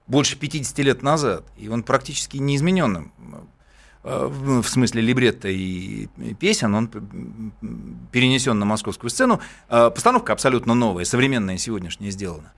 [0.06, 1.44] больше 50 лет назад.
[1.56, 3.12] И он практически неизмененным.
[4.04, 6.08] Э, В в смысле либретто и
[6.40, 6.88] песен, он
[8.10, 9.40] перенесен на московскую сцену.
[9.68, 12.52] Э, Постановка абсолютно новая, современная, сегодняшняя сделана.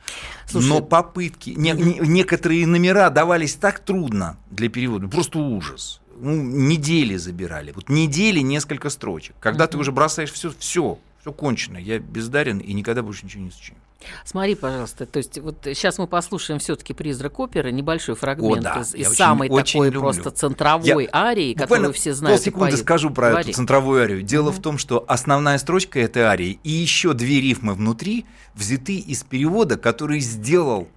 [0.47, 6.01] Слушай, Но попытки, не- не- некоторые номера давались так трудно для перевода, просто ужас.
[6.17, 7.73] Ну, недели забирали.
[7.73, 9.35] Вот недели несколько строчек.
[9.41, 11.79] Когда ты уже бросаешь все, все, все кончено.
[11.79, 13.79] Я бездарен и никогда больше ничего не сочиню.
[14.27, 18.95] Смотри, пожалуйста, то есть вот сейчас мы послушаем все-таки «Призрак оперы», небольшой фрагмент да, из,
[18.95, 20.01] из очень- самой очень такой люблю.
[20.03, 22.45] просто центровой Я арии, которую все знают.
[22.53, 22.79] поют.
[22.79, 23.45] скажу про Говори.
[23.49, 24.23] эту центровую арию.
[24.23, 29.23] Дело в том, что основная строчка этой арии и еще две рифмы внутри взяты из
[29.25, 30.89] перевода, который сделал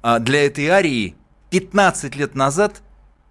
[0.00, 1.16] а, для этой арии
[1.50, 2.82] 15 лет назад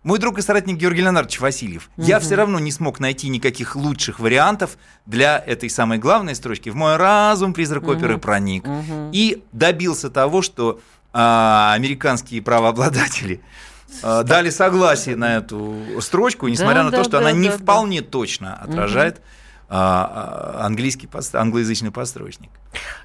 [0.03, 1.89] мой друг и соратник Георгий Леонардович Васильев.
[1.97, 6.69] Я все равно не смог найти никаких лучших вариантов для этой самой главной строчки.
[6.69, 8.65] В мой разум призрак оперы проник.
[9.11, 10.79] И добился того, что
[11.13, 13.41] а, американские правообладатели
[14.01, 17.49] а, дали согласие на эту строчку, несмотря Да, на да, то, что да, она не
[17.49, 17.63] да, да.
[17.63, 19.21] вполне точно отражает
[19.69, 22.49] а, английский, англоязычный построчник.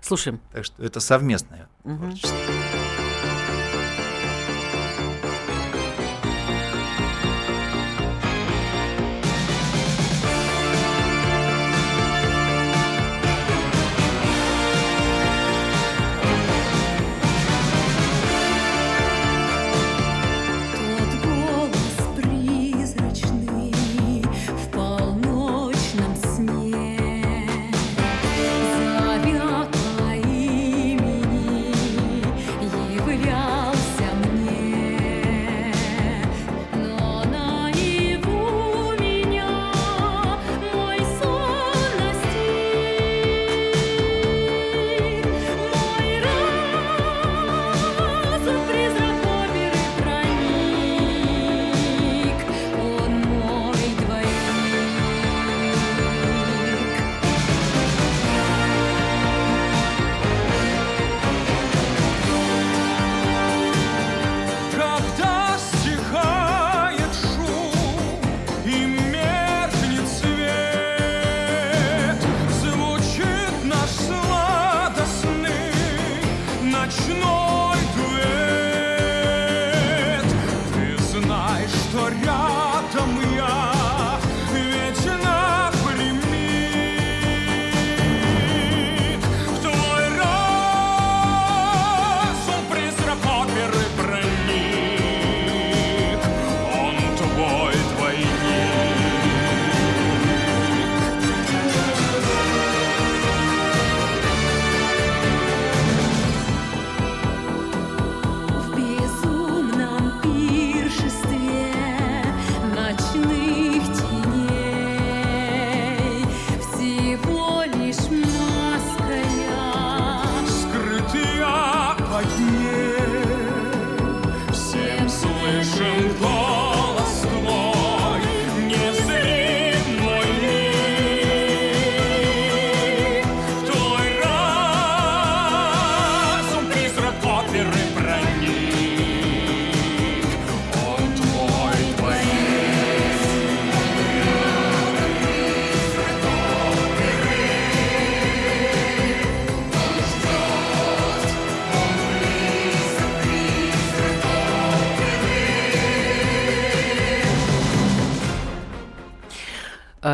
[0.01, 0.41] Слушаем.
[0.53, 2.37] Так что это совместное творчество.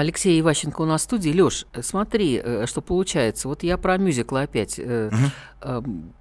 [0.02, 1.30] Алексей Иващенко у нас в студии.
[1.30, 3.48] Лёш, э, смотри, э, что получается.
[3.48, 4.78] Вот я про мюзиклы опять.
[4.78, 6.12] Эм,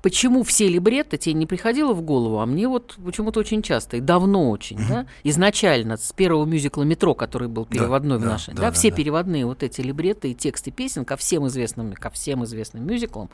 [0.00, 4.00] Почему все либретто тебе не приходило в голову, а мне вот почему-то очень часто, и
[4.00, 5.06] давно очень, да?
[5.24, 8.90] Изначально, с первого мюзикла «Метро», который был переводной в да, нашей, да, да, да, все
[8.90, 8.96] да.
[8.96, 13.28] переводные вот эти либретты и тексты песен ко всем известным, ко всем известным мюзиклам,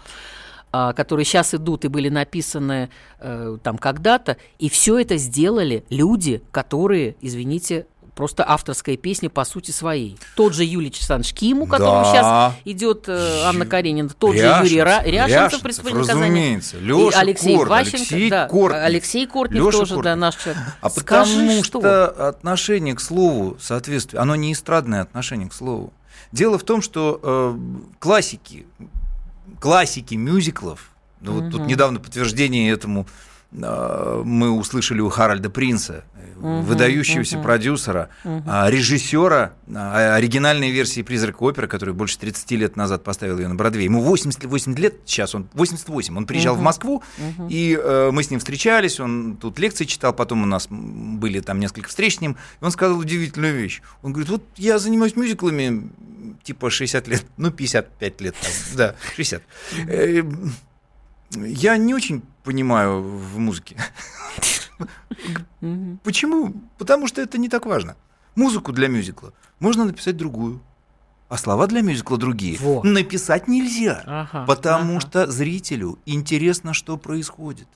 [0.73, 2.89] а, которые сейчас идут и были написаны
[3.21, 9.71] э, там когда-то, и все это сделали люди, которые, извините, просто авторская песня по сути
[9.71, 10.17] своей.
[10.37, 12.11] Тот же Юлий Александрович Ким, у которого Да.
[12.13, 16.23] сейчас идет э, Анна Каренина, тот же Юрий Ра- исполнении наказания.
[16.23, 16.77] разумеется.
[16.77, 18.83] И Лёша Алексей Корт, Ващенко, Алексей да, Кортнев.
[18.85, 20.19] Алексей Кортнев Лёша тоже, да, Кортнев.
[20.19, 20.63] наш человек.
[20.81, 21.81] А Скажи, потому что?
[21.81, 25.93] что отношение к слову соответствует, оно не эстрадное отношение к слову.
[26.33, 27.59] Дело в том, что э,
[27.99, 28.67] классики,
[29.61, 33.07] классики мюзиклов, ну, вот тут недавно подтверждение этому
[33.55, 41.69] мы услышали у Харальда Принца, э, выдающегося продюсера, а, режиссера а, оригинальной версии «Призрака оперы»,
[41.69, 43.85] который больше 30 лет назад поставил ее на Бродвей.
[43.85, 47.03] Ему 88 лет сейчас, он 88, он приезжал в Москву,
[47.49, 51.61] и э, мы с ним встречались, он тут лекции читал, потом у нас были там
[51.61, 53.83] несколько встреч с ним, и он сказал удивительную вещь.
[54.03, 55.89] Он говорит, вот я занимаюсь мюзиклами
[56.43, 59.43] типа 60 лет, ну 55 лет, там, да, 60.
[59.87, 60.23] Э,
[61.37, 63.77] Я не очень понимаю в музыке.
[66.03, 66.55] Почему?
[66.79, 67.97] Потому что это не так важно.
[68.37, 70.61] Музыку для мюзикла можно написать другую,
[71.29, 72.59] а слова для мюзикла другие.
[72.59, 72.83] Во.
[72.83, 75.01] Написать нельзя, Ага, потому ага.
[75.01, 77.69] что зрителю интересно, что происходит.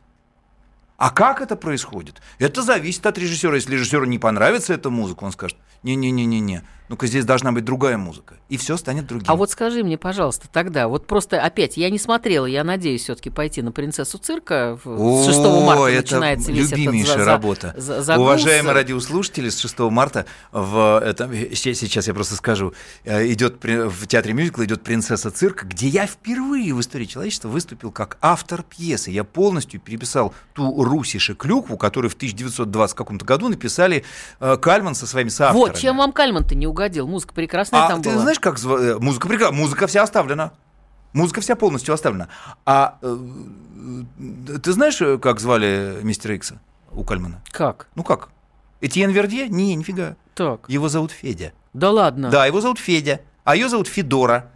[0.96, 2.20] А как это происходит?
[2.40, 3.54] Это зависит от режиссера.
[3.54, 8.36] Если режиссеру не понравится эта музыка, он скажет: не-не-не-не-не, ну-ка здесь должна быть другая музыка.
[8.48, 9.26] И все станет другим.
[9.28, 13.28] А вот скажи мне, пожалуйста, тогда, вот просто опять, я не смотрела, я надеюсь все-таки
[13.30, 14.78] пойти на «Принцессу цирка».
[14.82, 17.74] С 6 марта это начинается весь любимейшая за- работа.
[17.76, 22.72] за- Уважаемые радиослушатели, с 6 марта в этом, сейчас я просто скажу,
[23.04, 27.90] э, идет в театре мюзикла идет «Принцесса цирка», где я впервые в истории человечества выступил
[27.90, 29.10] как автор пьесы.
[29.10, 34.04] Я полностью переписал ту Русише клюкву, которую в 1920 каком-то году написали
[34.40, 35.70] э, Кальман со своими соавторами.
[35.72, 36.77] Вот, чем вам Кальман-то не угодил?
[37.06, 38.22] Музыка прекрасная А там ты была.
[38.22, 40.52] знаешь, как зва- э, музыка прекра- Музыка вся оставлена.
[41.12, 42.28] Музыка вся полностью оставлена.
[42.66, 43.18] А э,
[44.18, 46.60] э, ты знаешь, э, как звали мистера Икса
[46.92, 47.42] у Кальмана?
[47.50, 47.88] Как?
[47.94, 48.28] Ну как?
[48.80, 49.48] Этьен Вердье?
[49.48, 50.16] Не, нифига.
[50.34, 50.68] Так.
[50.68, 51.52] Его зовут Федя.
[51.72, 52.30] Да ладно.
[52.30, 54.50] Да, его зовут Федя, а ее зовут Федора.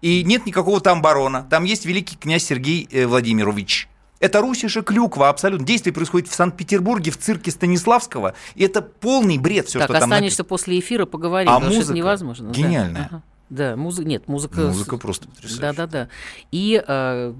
[0.00, 1.46] И нет никакого там барона.
[1.50, 3.88] Там есть великий князь Сергей э, Владимирович.
[4.18, 5.66] Это Русиша Клюква, абсолютно.
[5.66, 8.34] Действие происходит в Санкт-Петербурге, в цирке Станиславского.
[8.54, 10.48] И это полный бред, все, так, что там останешься написано.
[10.48, 12.48] после эфира, поговорим, А музыка невозможно.
[12.48, 12.54] Да.
[12.54, 13.08] гениальная.
[13.10, 13.22] Ага.
[13.48, 14.60] Да, музыка, нет, музыка...
[14.62, 15.60] Музыка просто потрясающая.
[15.60, 16.08] Да-да-да.
[16.50, 17.32] И э,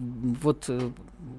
[0.43, 0.71] вот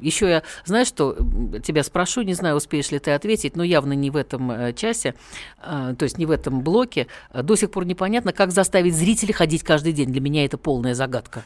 [0.01, 1.15] еще я, знаешь что,
[1.63, 5.15] тебя спрошу, не знаю, успеешь ли ты ответить, но явно не в этом э, часе,
[5.63, 7.07] э, то есть не в этом блоке.
[7.31, 10.11] Э, До сих пор непонятно, как заставить зрителей ходить каждый день.
[10.11, 11.43] Для меня это полная загадка.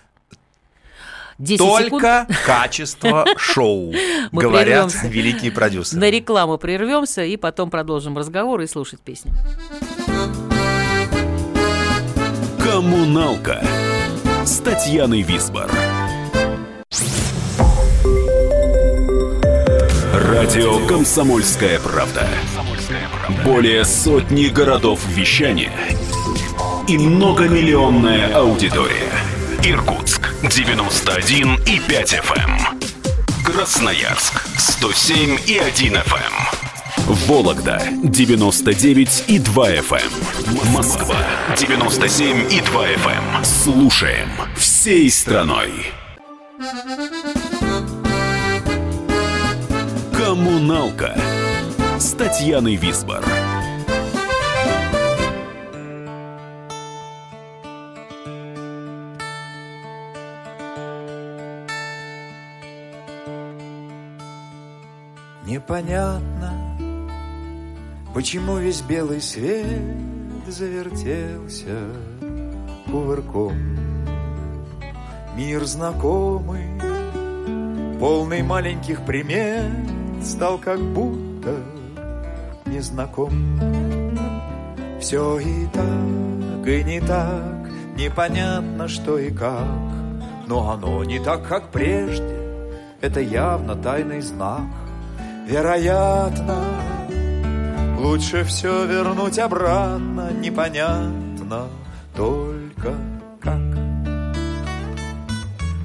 [1.42, 1.90] 10 секунд.
[1.90, 3.94] Только качество шоу,
[4.32, 5.08] Мы говорят прервемся.
[5.08, 6.00] великие продюсеры.
[6.00, 9.34] На рекламу прервемся и потом продолжим разговор и слушать песни.
[12.64, 13.64] Коммуналка
[14.46, 15.70] с Татьяной Висбор.
[20.14, 22.28] Радио «Комсомольская правда».
[23.44, 25.72] Более сотни городов вещания
[26.88, 29.10] и многомиллионная аудитория.
[29.64, 30.01] Иркутск
[30.44, 33.44] 91 и 5 FM.
[33.46, 36.34] Красноярск 107 и 1 FM.
[37.28, 40.72] Вологда 99 и 2 FM.
[40.74, 41.16] Москва
[41.56, 43.46] 97 и 2 FM.
[43.46, 45.72] Слушаем всей страной.
[50.12, 51.16] Коммуналка
[52.00, 53.24] с Татьяной Висбор.
[65.72, 66.52] Непонятно,
[68.14, 69.96] почему весь белый свет
[70.46, 71.80] завертелся
[72.92, 73.54] кувырком.
[75.38, 76.68] Мир знакомый,
[78.02, 79.72] полный маленьких примет,
[80.22, 81.56] стал как будто
[82.66, 83.32] незнаком.
[85.00, 89.70] Все и так, и не так, непонятно что и как,
[90.48, 92.68] но оно не так, как прежде,
[93.00, 94.68] это явно тайный знак.
[95.48, 96.64] Вероятно,
[97.98, 101.68] лучше все вернуть обратно, непонятно
[102.16, 102.94] только
[103.42, 103.60] как.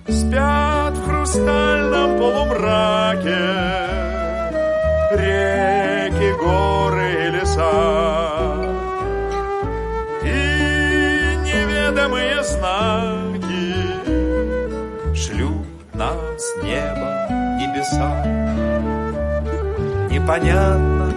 [0.08, 3.96] Спят в хрустальном полумраке
[5.12, 7.72] реки, горы и леса.
[10.22, 10.34] И
[11.44, 13.74] неведомые знаки
[15.14, 17.28] шлют нам с неба
[17.58, 18.25] небеса.
[20.26, 21.14] Непонятно,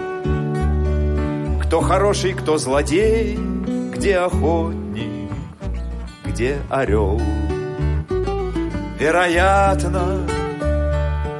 [1.64, 3.36] кто хороший, кто злодей,
[3.92, 5.32] где охотник,
[6.24, 7.20] где орел.
[9.00, 10.20] Вероятно,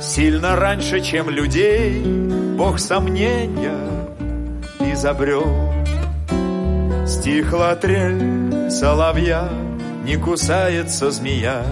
[0.00, 2.02] сильно раньше, чем людей,
[2.58, 3.86] Бог сомнения
[4.80, 5.72] изобрел.
[7.06, 9.48] Стихла трель соловья,
[10.02, 11.64] не кусается змея,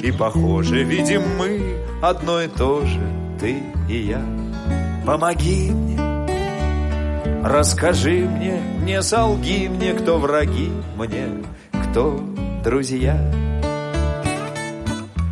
[0.00, 1.60] И, похоже, видим мы
[2.00, 3.00] одно и то же,
[3.40, 4.37] ты и я.
[5.08, 5.98] Помоги мне,
[7.42, 11.28] расскажи мне, не солги мне, кто враги мне,
[11.72, 12.20] кто
[12.62, 13.14] друзья.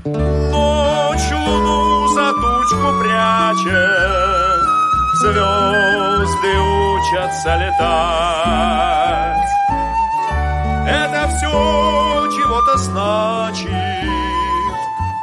[0.07, 4.64] Ночь луну за тучку прячет,
[5.20, 9.37] Звезды учатся летать.
[10.89, 11.53] Это все
[12.35, 13.70] чего-то значит,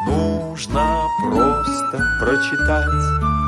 [0.06, 3.42] Нужно просто прочитать.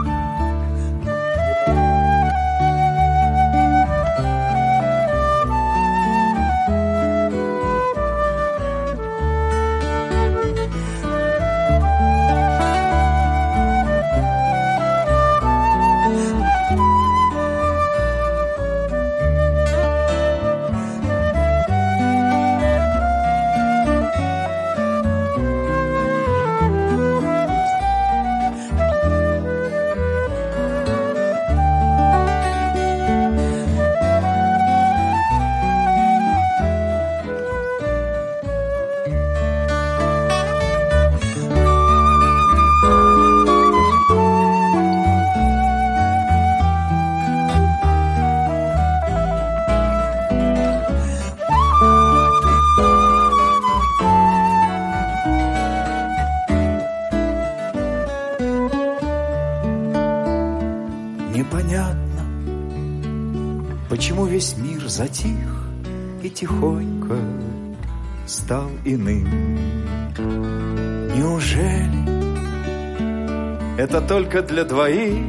[73.96, 75.24] Это только для двоих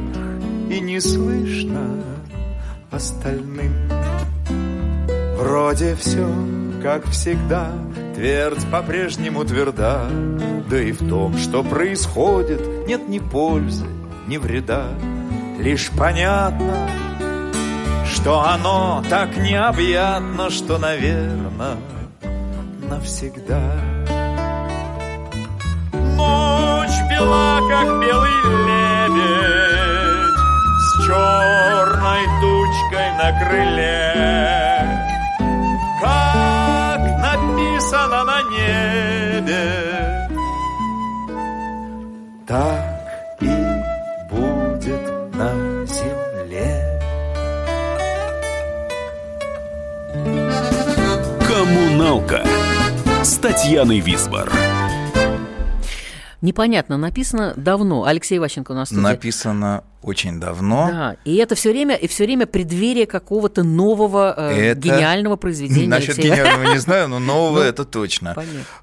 [0.69, 2.03] и не слышно
[2.91, 3.73] остальным?
[5.37, 6.27] Вроде все,
[6.83, 7.71] как всегда,
[8.15, 10.09] твердь по-прежнему тверда,
[10.69, 13.85] да и в том, что происходит, нет ни пользы,
[14.27, 14.87] ни вреда.
[15.59, 16.89] Лишь понятно,
[18.05, 21.77] что оно так необъятно, что, наверное,
[22.89, 23.96] навсегда.
[27.17, 28.37] Бела, как белый
[28.67, 30.37] лебедь,
[30.79, 34.05] с черной тучкой на крыле.
[35.99, 39.65] Как написано на небе,
[42.47, 43.01] так
[43.41, 43.45] и
[44.29, 45.49] будет на
[45.87, 46.99] земле.
[51.47, 52.45] Коммуналка
[53.23, 54.51] с Татьяной Висбор.
[56.41, 58.05] Непонятно, написано давно.
[58.05, 59.01] Алексей Ващенко у нас студии.
[59.01, 60.87] Написано очень давно.
[60.91, 65.87] Да, и это все время, и все время преддверие какого-то нового э, Это- гениального произведения.
[65.87, 66.35] Насчет Алексея.
[66.35, 68.35] гениального не знаю, но нового Ну, это точно.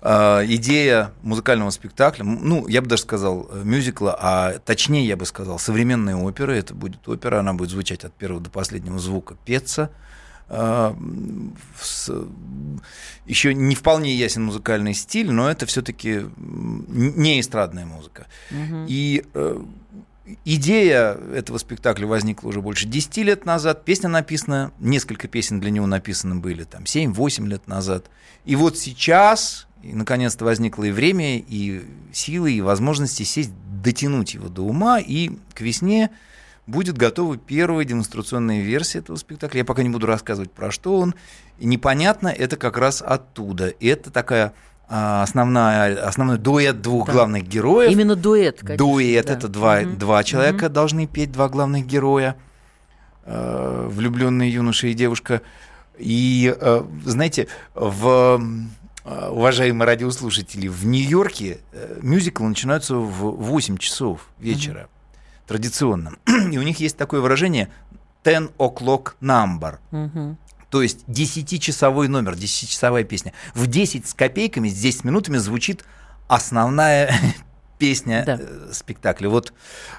[0.02, 5.24] А, идея музыкального спектакля, ну, я бы даже сказал э, мюзикла, а точнее я бы
[5.24, 6.56] сказал современной оперы.
[6.58, 9.90] Это будет опера, она будет звучать от первого до последнего звука пеца.
[10.48, 10.96] А,
[13.26, 18.26] еще не вполне ясен музыкальный стиль, но это все-таки не эстрадная музыка.
[18.86, 19.62] И э,
[20.44, 23.84] идея этого спектакля возникла уже больше 10 лет назад.
[23.84, 28.10] Песня написана, несколько песен для него написаны были там 7-8 лет назад.
[28.44, 31.82] И вот сейчас, наконец-то, возникло и время, и
[32.12, 33.50] силы, и возможности сесть,
[33.82, 36.10] дотянуть его до ума, и к весне
[36.66, 39.58] будет готова первая демонстрационная версия этого спектакля.
[39.58, 41.14] Я пока не буду рассказывать, про что он.
[41.58, 43.68] И непонятно, это как раз оттуда.
[43.68, 44.52] И это такая
[44.88, 47.12] а, основная, основной дуэт двух Да.
[47.12, 47.90] главных героев.
[47.90, 48.60] Именно дуэт.
[48.60, 49.32] конечно, Дуэт да.
[49.32, 49.98] это два, Мгм.
[49.98, 52.36] два человека должны петь, два главных героя,
[53.24, 55.40] э, влюбленные юноша и девушка.
[55.98, 58.40] И э, знаете, в
[59.04, 64.88] э, уважаемые радиослушатели, в Нью-Йорке э, мюзиклы начинаются в 8 часов вечера,
[65.46, 66.12] традиционно.
[66.26, 67.70] И у них есть такое выражение
[68.22, 69.78] ten o'clock number.
[69.90, 70.38] Мгм.
[70.70, 73.32] То есть 10-часовой номер, 10-часовая песня.
[73.54, 75.84] В 10 с копейками, с 10 минутами звучит
[76.26, 77.14] основная
[77.78, 78.38] песня Да.
[78.40, 79.28] э, спектакля.
[79.28, 79.52] Вот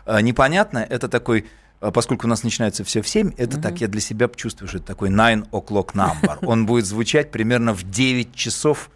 [0.06, 1.46] э, непонятно, это такой
[1.82, 4.78] а поскольку у нас начинается все в 7, это так, я для себя чувствую, что
[4.78, 6.39] это такой 9 o'clock number.
[6.46, 8.89] Он будет звучать примерно в 9 часов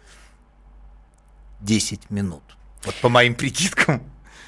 [1.60, 2.42] 10 минут.
[2.84, 4.02] Вот по моим прикидкам.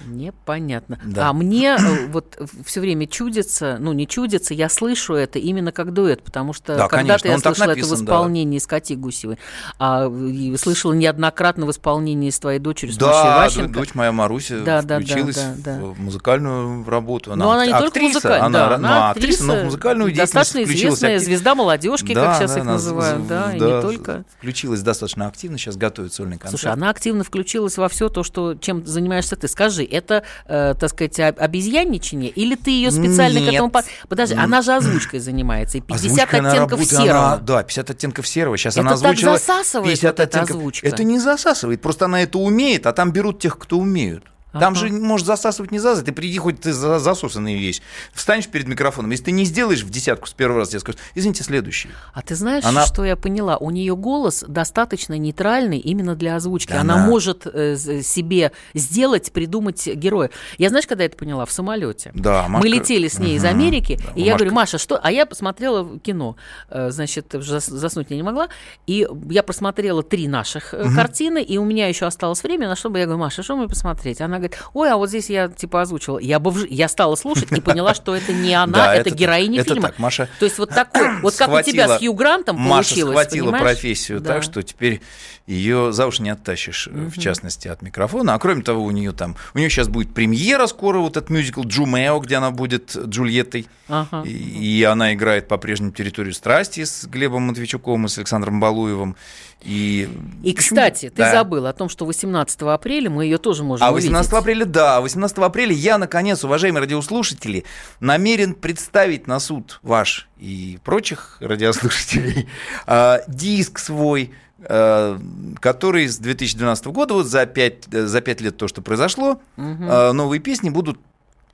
[0.07, 0.99] Непонятно.
[1.05, 1.29] Да.
[1.29, 5.93] А мне э, вот все время чудится, ну не чудится, я слышу это именно как
[5.93, 8.13] дуэт, потому что Да, когда-то я слышала это в написан, да.
[8.13, 9.39] исполнении с Кати Гусевой,
[9.79, 10.11] а
[10.59, 13.31] слышала неоднократно в исполнении с твоей дочерью, с Да, Машей
[13.63, 13.79] Ващенко.
[13.81, 15.79] дочь моя Маруся Да, да, да, включилась да, да.
[15.81, 17.35] в музыкальную работу.
[17.37, 20.63] Но она не только актриса, музыкальная, она, да, ну, она актриса, но в музыкальную достаточно
[20.65, 23.67] известная актив- звезда молодежки, Да, как сейчас да, их она называют, з- да, и да,
[23.67, 24.25] не только.
[24.39, 26.61] Включилась достаточно активно, сейчас готовит сольный концерт.
[26.61, 29.49] Слушай, она активно включилась во все то, что чем занимаешься ты.
[29.49, 33.55] Скажи, это, э, так сказать, об- обезьянничание, или ты ее специально к Нет.
[33.55, 33.71] этому...
[33.71, 37.27] по- Подожди, она же озвучкой занимается, и 50 Озвучка оттенков работе, серого.
[37.27, 38.57] она- да, 50 оттенков серого.
[38.57, 40.57] Сейчас Это она озвучила засасывает 50 вот эта оттенков.
[40.57, 40.87] озвучка.
[40.87, 44.25] Это не засасывает, просто она это умеет, а там берут тех, кто умеют.
[44.53, 44.75] Там Ага.
[44.75, 46.07] же может засасывать, не засасывать.
[46.07, 47.81] Ты приди, хоть ты за- засосанный весь.
[48.13, 49.11] Встанешь перед микрофоном.
[49.11, 51.89] Если ты не сделаешь в десятку с первого раза, я скажу, извините, следующий.
[52.13, 53.57] А ты знаешь, Она- что я поняла?
[53.57, 56.73] У нее голос достаточно нейтральный именно для озвучки.
[56.73, 60.31] Да она она- может э, себе сделать, придумать героя.
[60.59, 61.47] Я знаешь, когда это поняла?
[61.47, 62.11] В самолете.
[62.15, 63.51] Да, Мы Машка- летели с ней из Мгм.
[63.51, 65.01] Америки, Да, и я Машка- говорю, Маша, что?
[65.03, 66.37] А я посмотрела кино,
[66.69, 68.49] э, значит, заснуть я не могла,
[68.87, 72.91] и я просмотрела три наших э, картины, и у меня еще осталось время, на что
[72.91, 74.21] бы я говорю, Маша, что мне посмотреть?
[74.21, 76.19] Она говорит, ой, а вот здесь я типа озвучила.
[76.19, 79.93] Я, бы вж- я стала слушать и поняла, что это не она, это, героиня фильма.
[79.99, 83.13] Маша То есть вот такой, вот как у тебя схватила- с Хью Грантом Маша получилось,
[83.19, 83.65] схватила понимаешь?
[83.65, 85.01] профессию так, что теперь
[85.47, 88.35] ее за уши не оттащишь, э, в частности, от микрофона.
[88.35, 91.63] А кроме того, у нее там, у нее сейчас будет премьера скоро, вот этот мюзикл
[91.63, 93.67] Джумео, где она будет Джульеттой.
[93.89, 94.23] Ага.
[94.25, 99.17] И, и она играет по-прежнему территорию страсти с Глебом Матвейчуком и с Александром Балуевым.
[99.65, 100.09] И,
[100.43, 101.33] И, кстати, ты да.
[101.33, 104.43] забыл о том, что 18 апреля мы ее тоже можем А 18 увидеть.
[104.43, 107.65] апреля, да, 18 апреля я, наконец, уважаемые радиослушатели,
[108.01, 112.49] намерен представить на суд ваш и прочих радиослушателей
[112.87, 114.33] а, диск свой,
[114.65, 115.19] а,
[115.61, 120.41] который с 2012 года, вот за 5, за 5 лет то, что произошло, а, новые
[120.41, 120.99] песни будут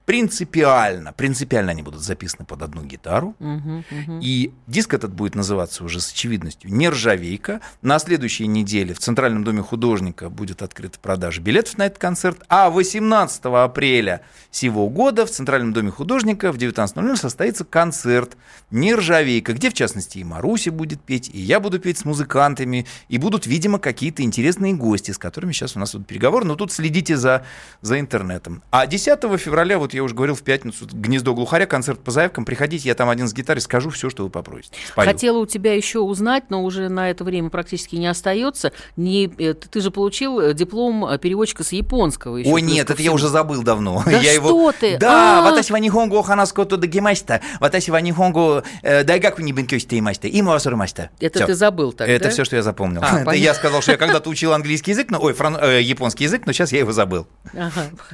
[0.09, 3.37] принципиально, принципиально они будут записаны под одну гитару.
[3.41, 4.21] Мгм, мгм.
[4.23, 7.61] И диск этот будет называться уже с очевидностью «Нержавейка».
[7.83, 12.43] На следующей неделе в Центральном доме художника будет открыта продажа билетов на этот концерт.
[12.49, 18.39] А 18 апреля сего года в Центральном доме художника в 19.00 состоится концерт
[18.71, 23.19] «Нержавейка», где, в частности, и Маруся будет петь, и я буду петь с музыкантами, и
[23.19, 26.47] будут, видимо, какие-то интересные гости, с которыми сейчас у нас тут переговоры.
[26.47, 27.45] Но тут следите за,
[27.83, 28.63] за интернетом.
[28.71, 32.45] А 10 февраля, вот я уже говорил, в пятницу, «Гнездо глухаря», концерт по заявкам.
[32.45, 34.77] Приходите, я там один с гитарой скажу все, что вы попросите.
[34.89, 35.07] Спою.
[35.07, 38.73] Хотела у тебя еще узнать, но уже на это время практически не остается.
[38.97, 42.37] Не, э, ты же получил э, диплом э, переводчика с японского.
[42.37, 44.03] еще Ой, нет, это я уже забыл давно.
[44.07, 44.99] Да я что ты?
[44.99, 45.51] Да, А!
[45.51, 51.11] ватаси ва нихонго ханаско дагимаста, ватаси ва нихонго дайгаку не бенкёсите имаста, и маста.
[51.21, 52.13] Это ты забыл тогда?
[52.13, 53.03] Это все, что я запомнил.
[53.03, 55.35] А, я сказал, что я когда-то учил английский язык, но, ой,
[55.83, 57.27] японский язык, но сейчас я его забыл.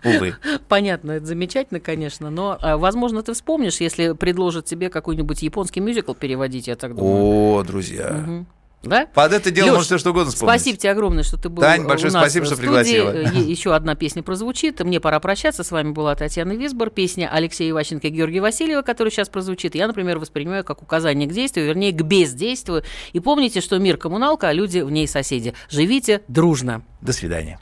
[0.02, 0.36] Увы.
[0.68, 6.14] Понятно, это замечательно, конечно, но, а, возможно, ты вспомнишь, если предложат тебе какой-нибудь японский мюзикл
[6.14, 7.58] переводить, я так думаю.
[7.58, 8.44] О, друзья.
[8.86, 9.06] Да?
[9.14, 10.60] Под это дело Лёш, можно все что угодно вспомнить.
[10.60, 13.10] Спасибо тебе огромное, что ты был Тань, большое у нас спасибо, что пригласила.
[13.10, 14.80] Э, Еще одна песня прозвучит.
[14.80, 15.64] Мне пора прощаться.
[15.64, 16.90] С вами была Татьяна Висбор.
[16.90, 19.74] Песня Алексея Иващенко и Георгия Васильева, которая сейчас прозвучит.
[19.74, 22.82] Я, например, воспринимаю как указание к действию, вернее, к бездействию.
[23.12, 25.54] И помните, что мир коммуналка, а люди в ней соседи.
[25.70, 26.82] Живите дружно.
[27.00, 27.58] До свидания.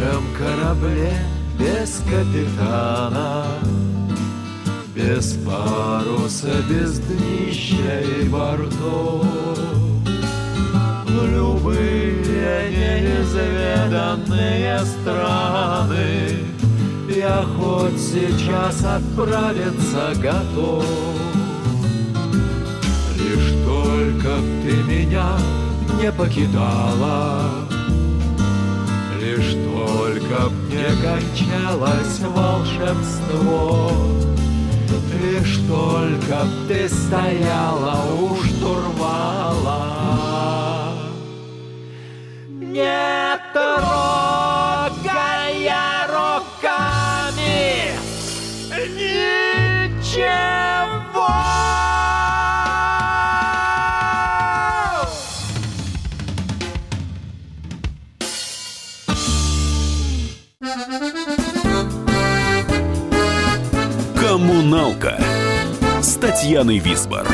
[0.00, 1.12] Нашем корабле
[1.58, 3.44] без капитана
[4.94, 9.26] Без паруса, без днища и бортов.
[11.06, 16.38] В любые неизведанные страны
[17.08, 20.84] Я хоть сейчас отправиться готов.
[23.16, 25.36] Лишь только ты меня
[26.00, 27.68] не покидала
[29.20, 29.54] Лишь
[30.30, 33.90] только б не кончалось волшебство
[35.20, 39.82] Лишь только ты стояла у штурвала
[42.48, 44.86] Не трогая
[46.08, 47.64] руками
[48.96, 50.59] Ничего!
[64.40, 65.22] «Коммуналка»
[66.00, 67.28] с Татьяной Висбор.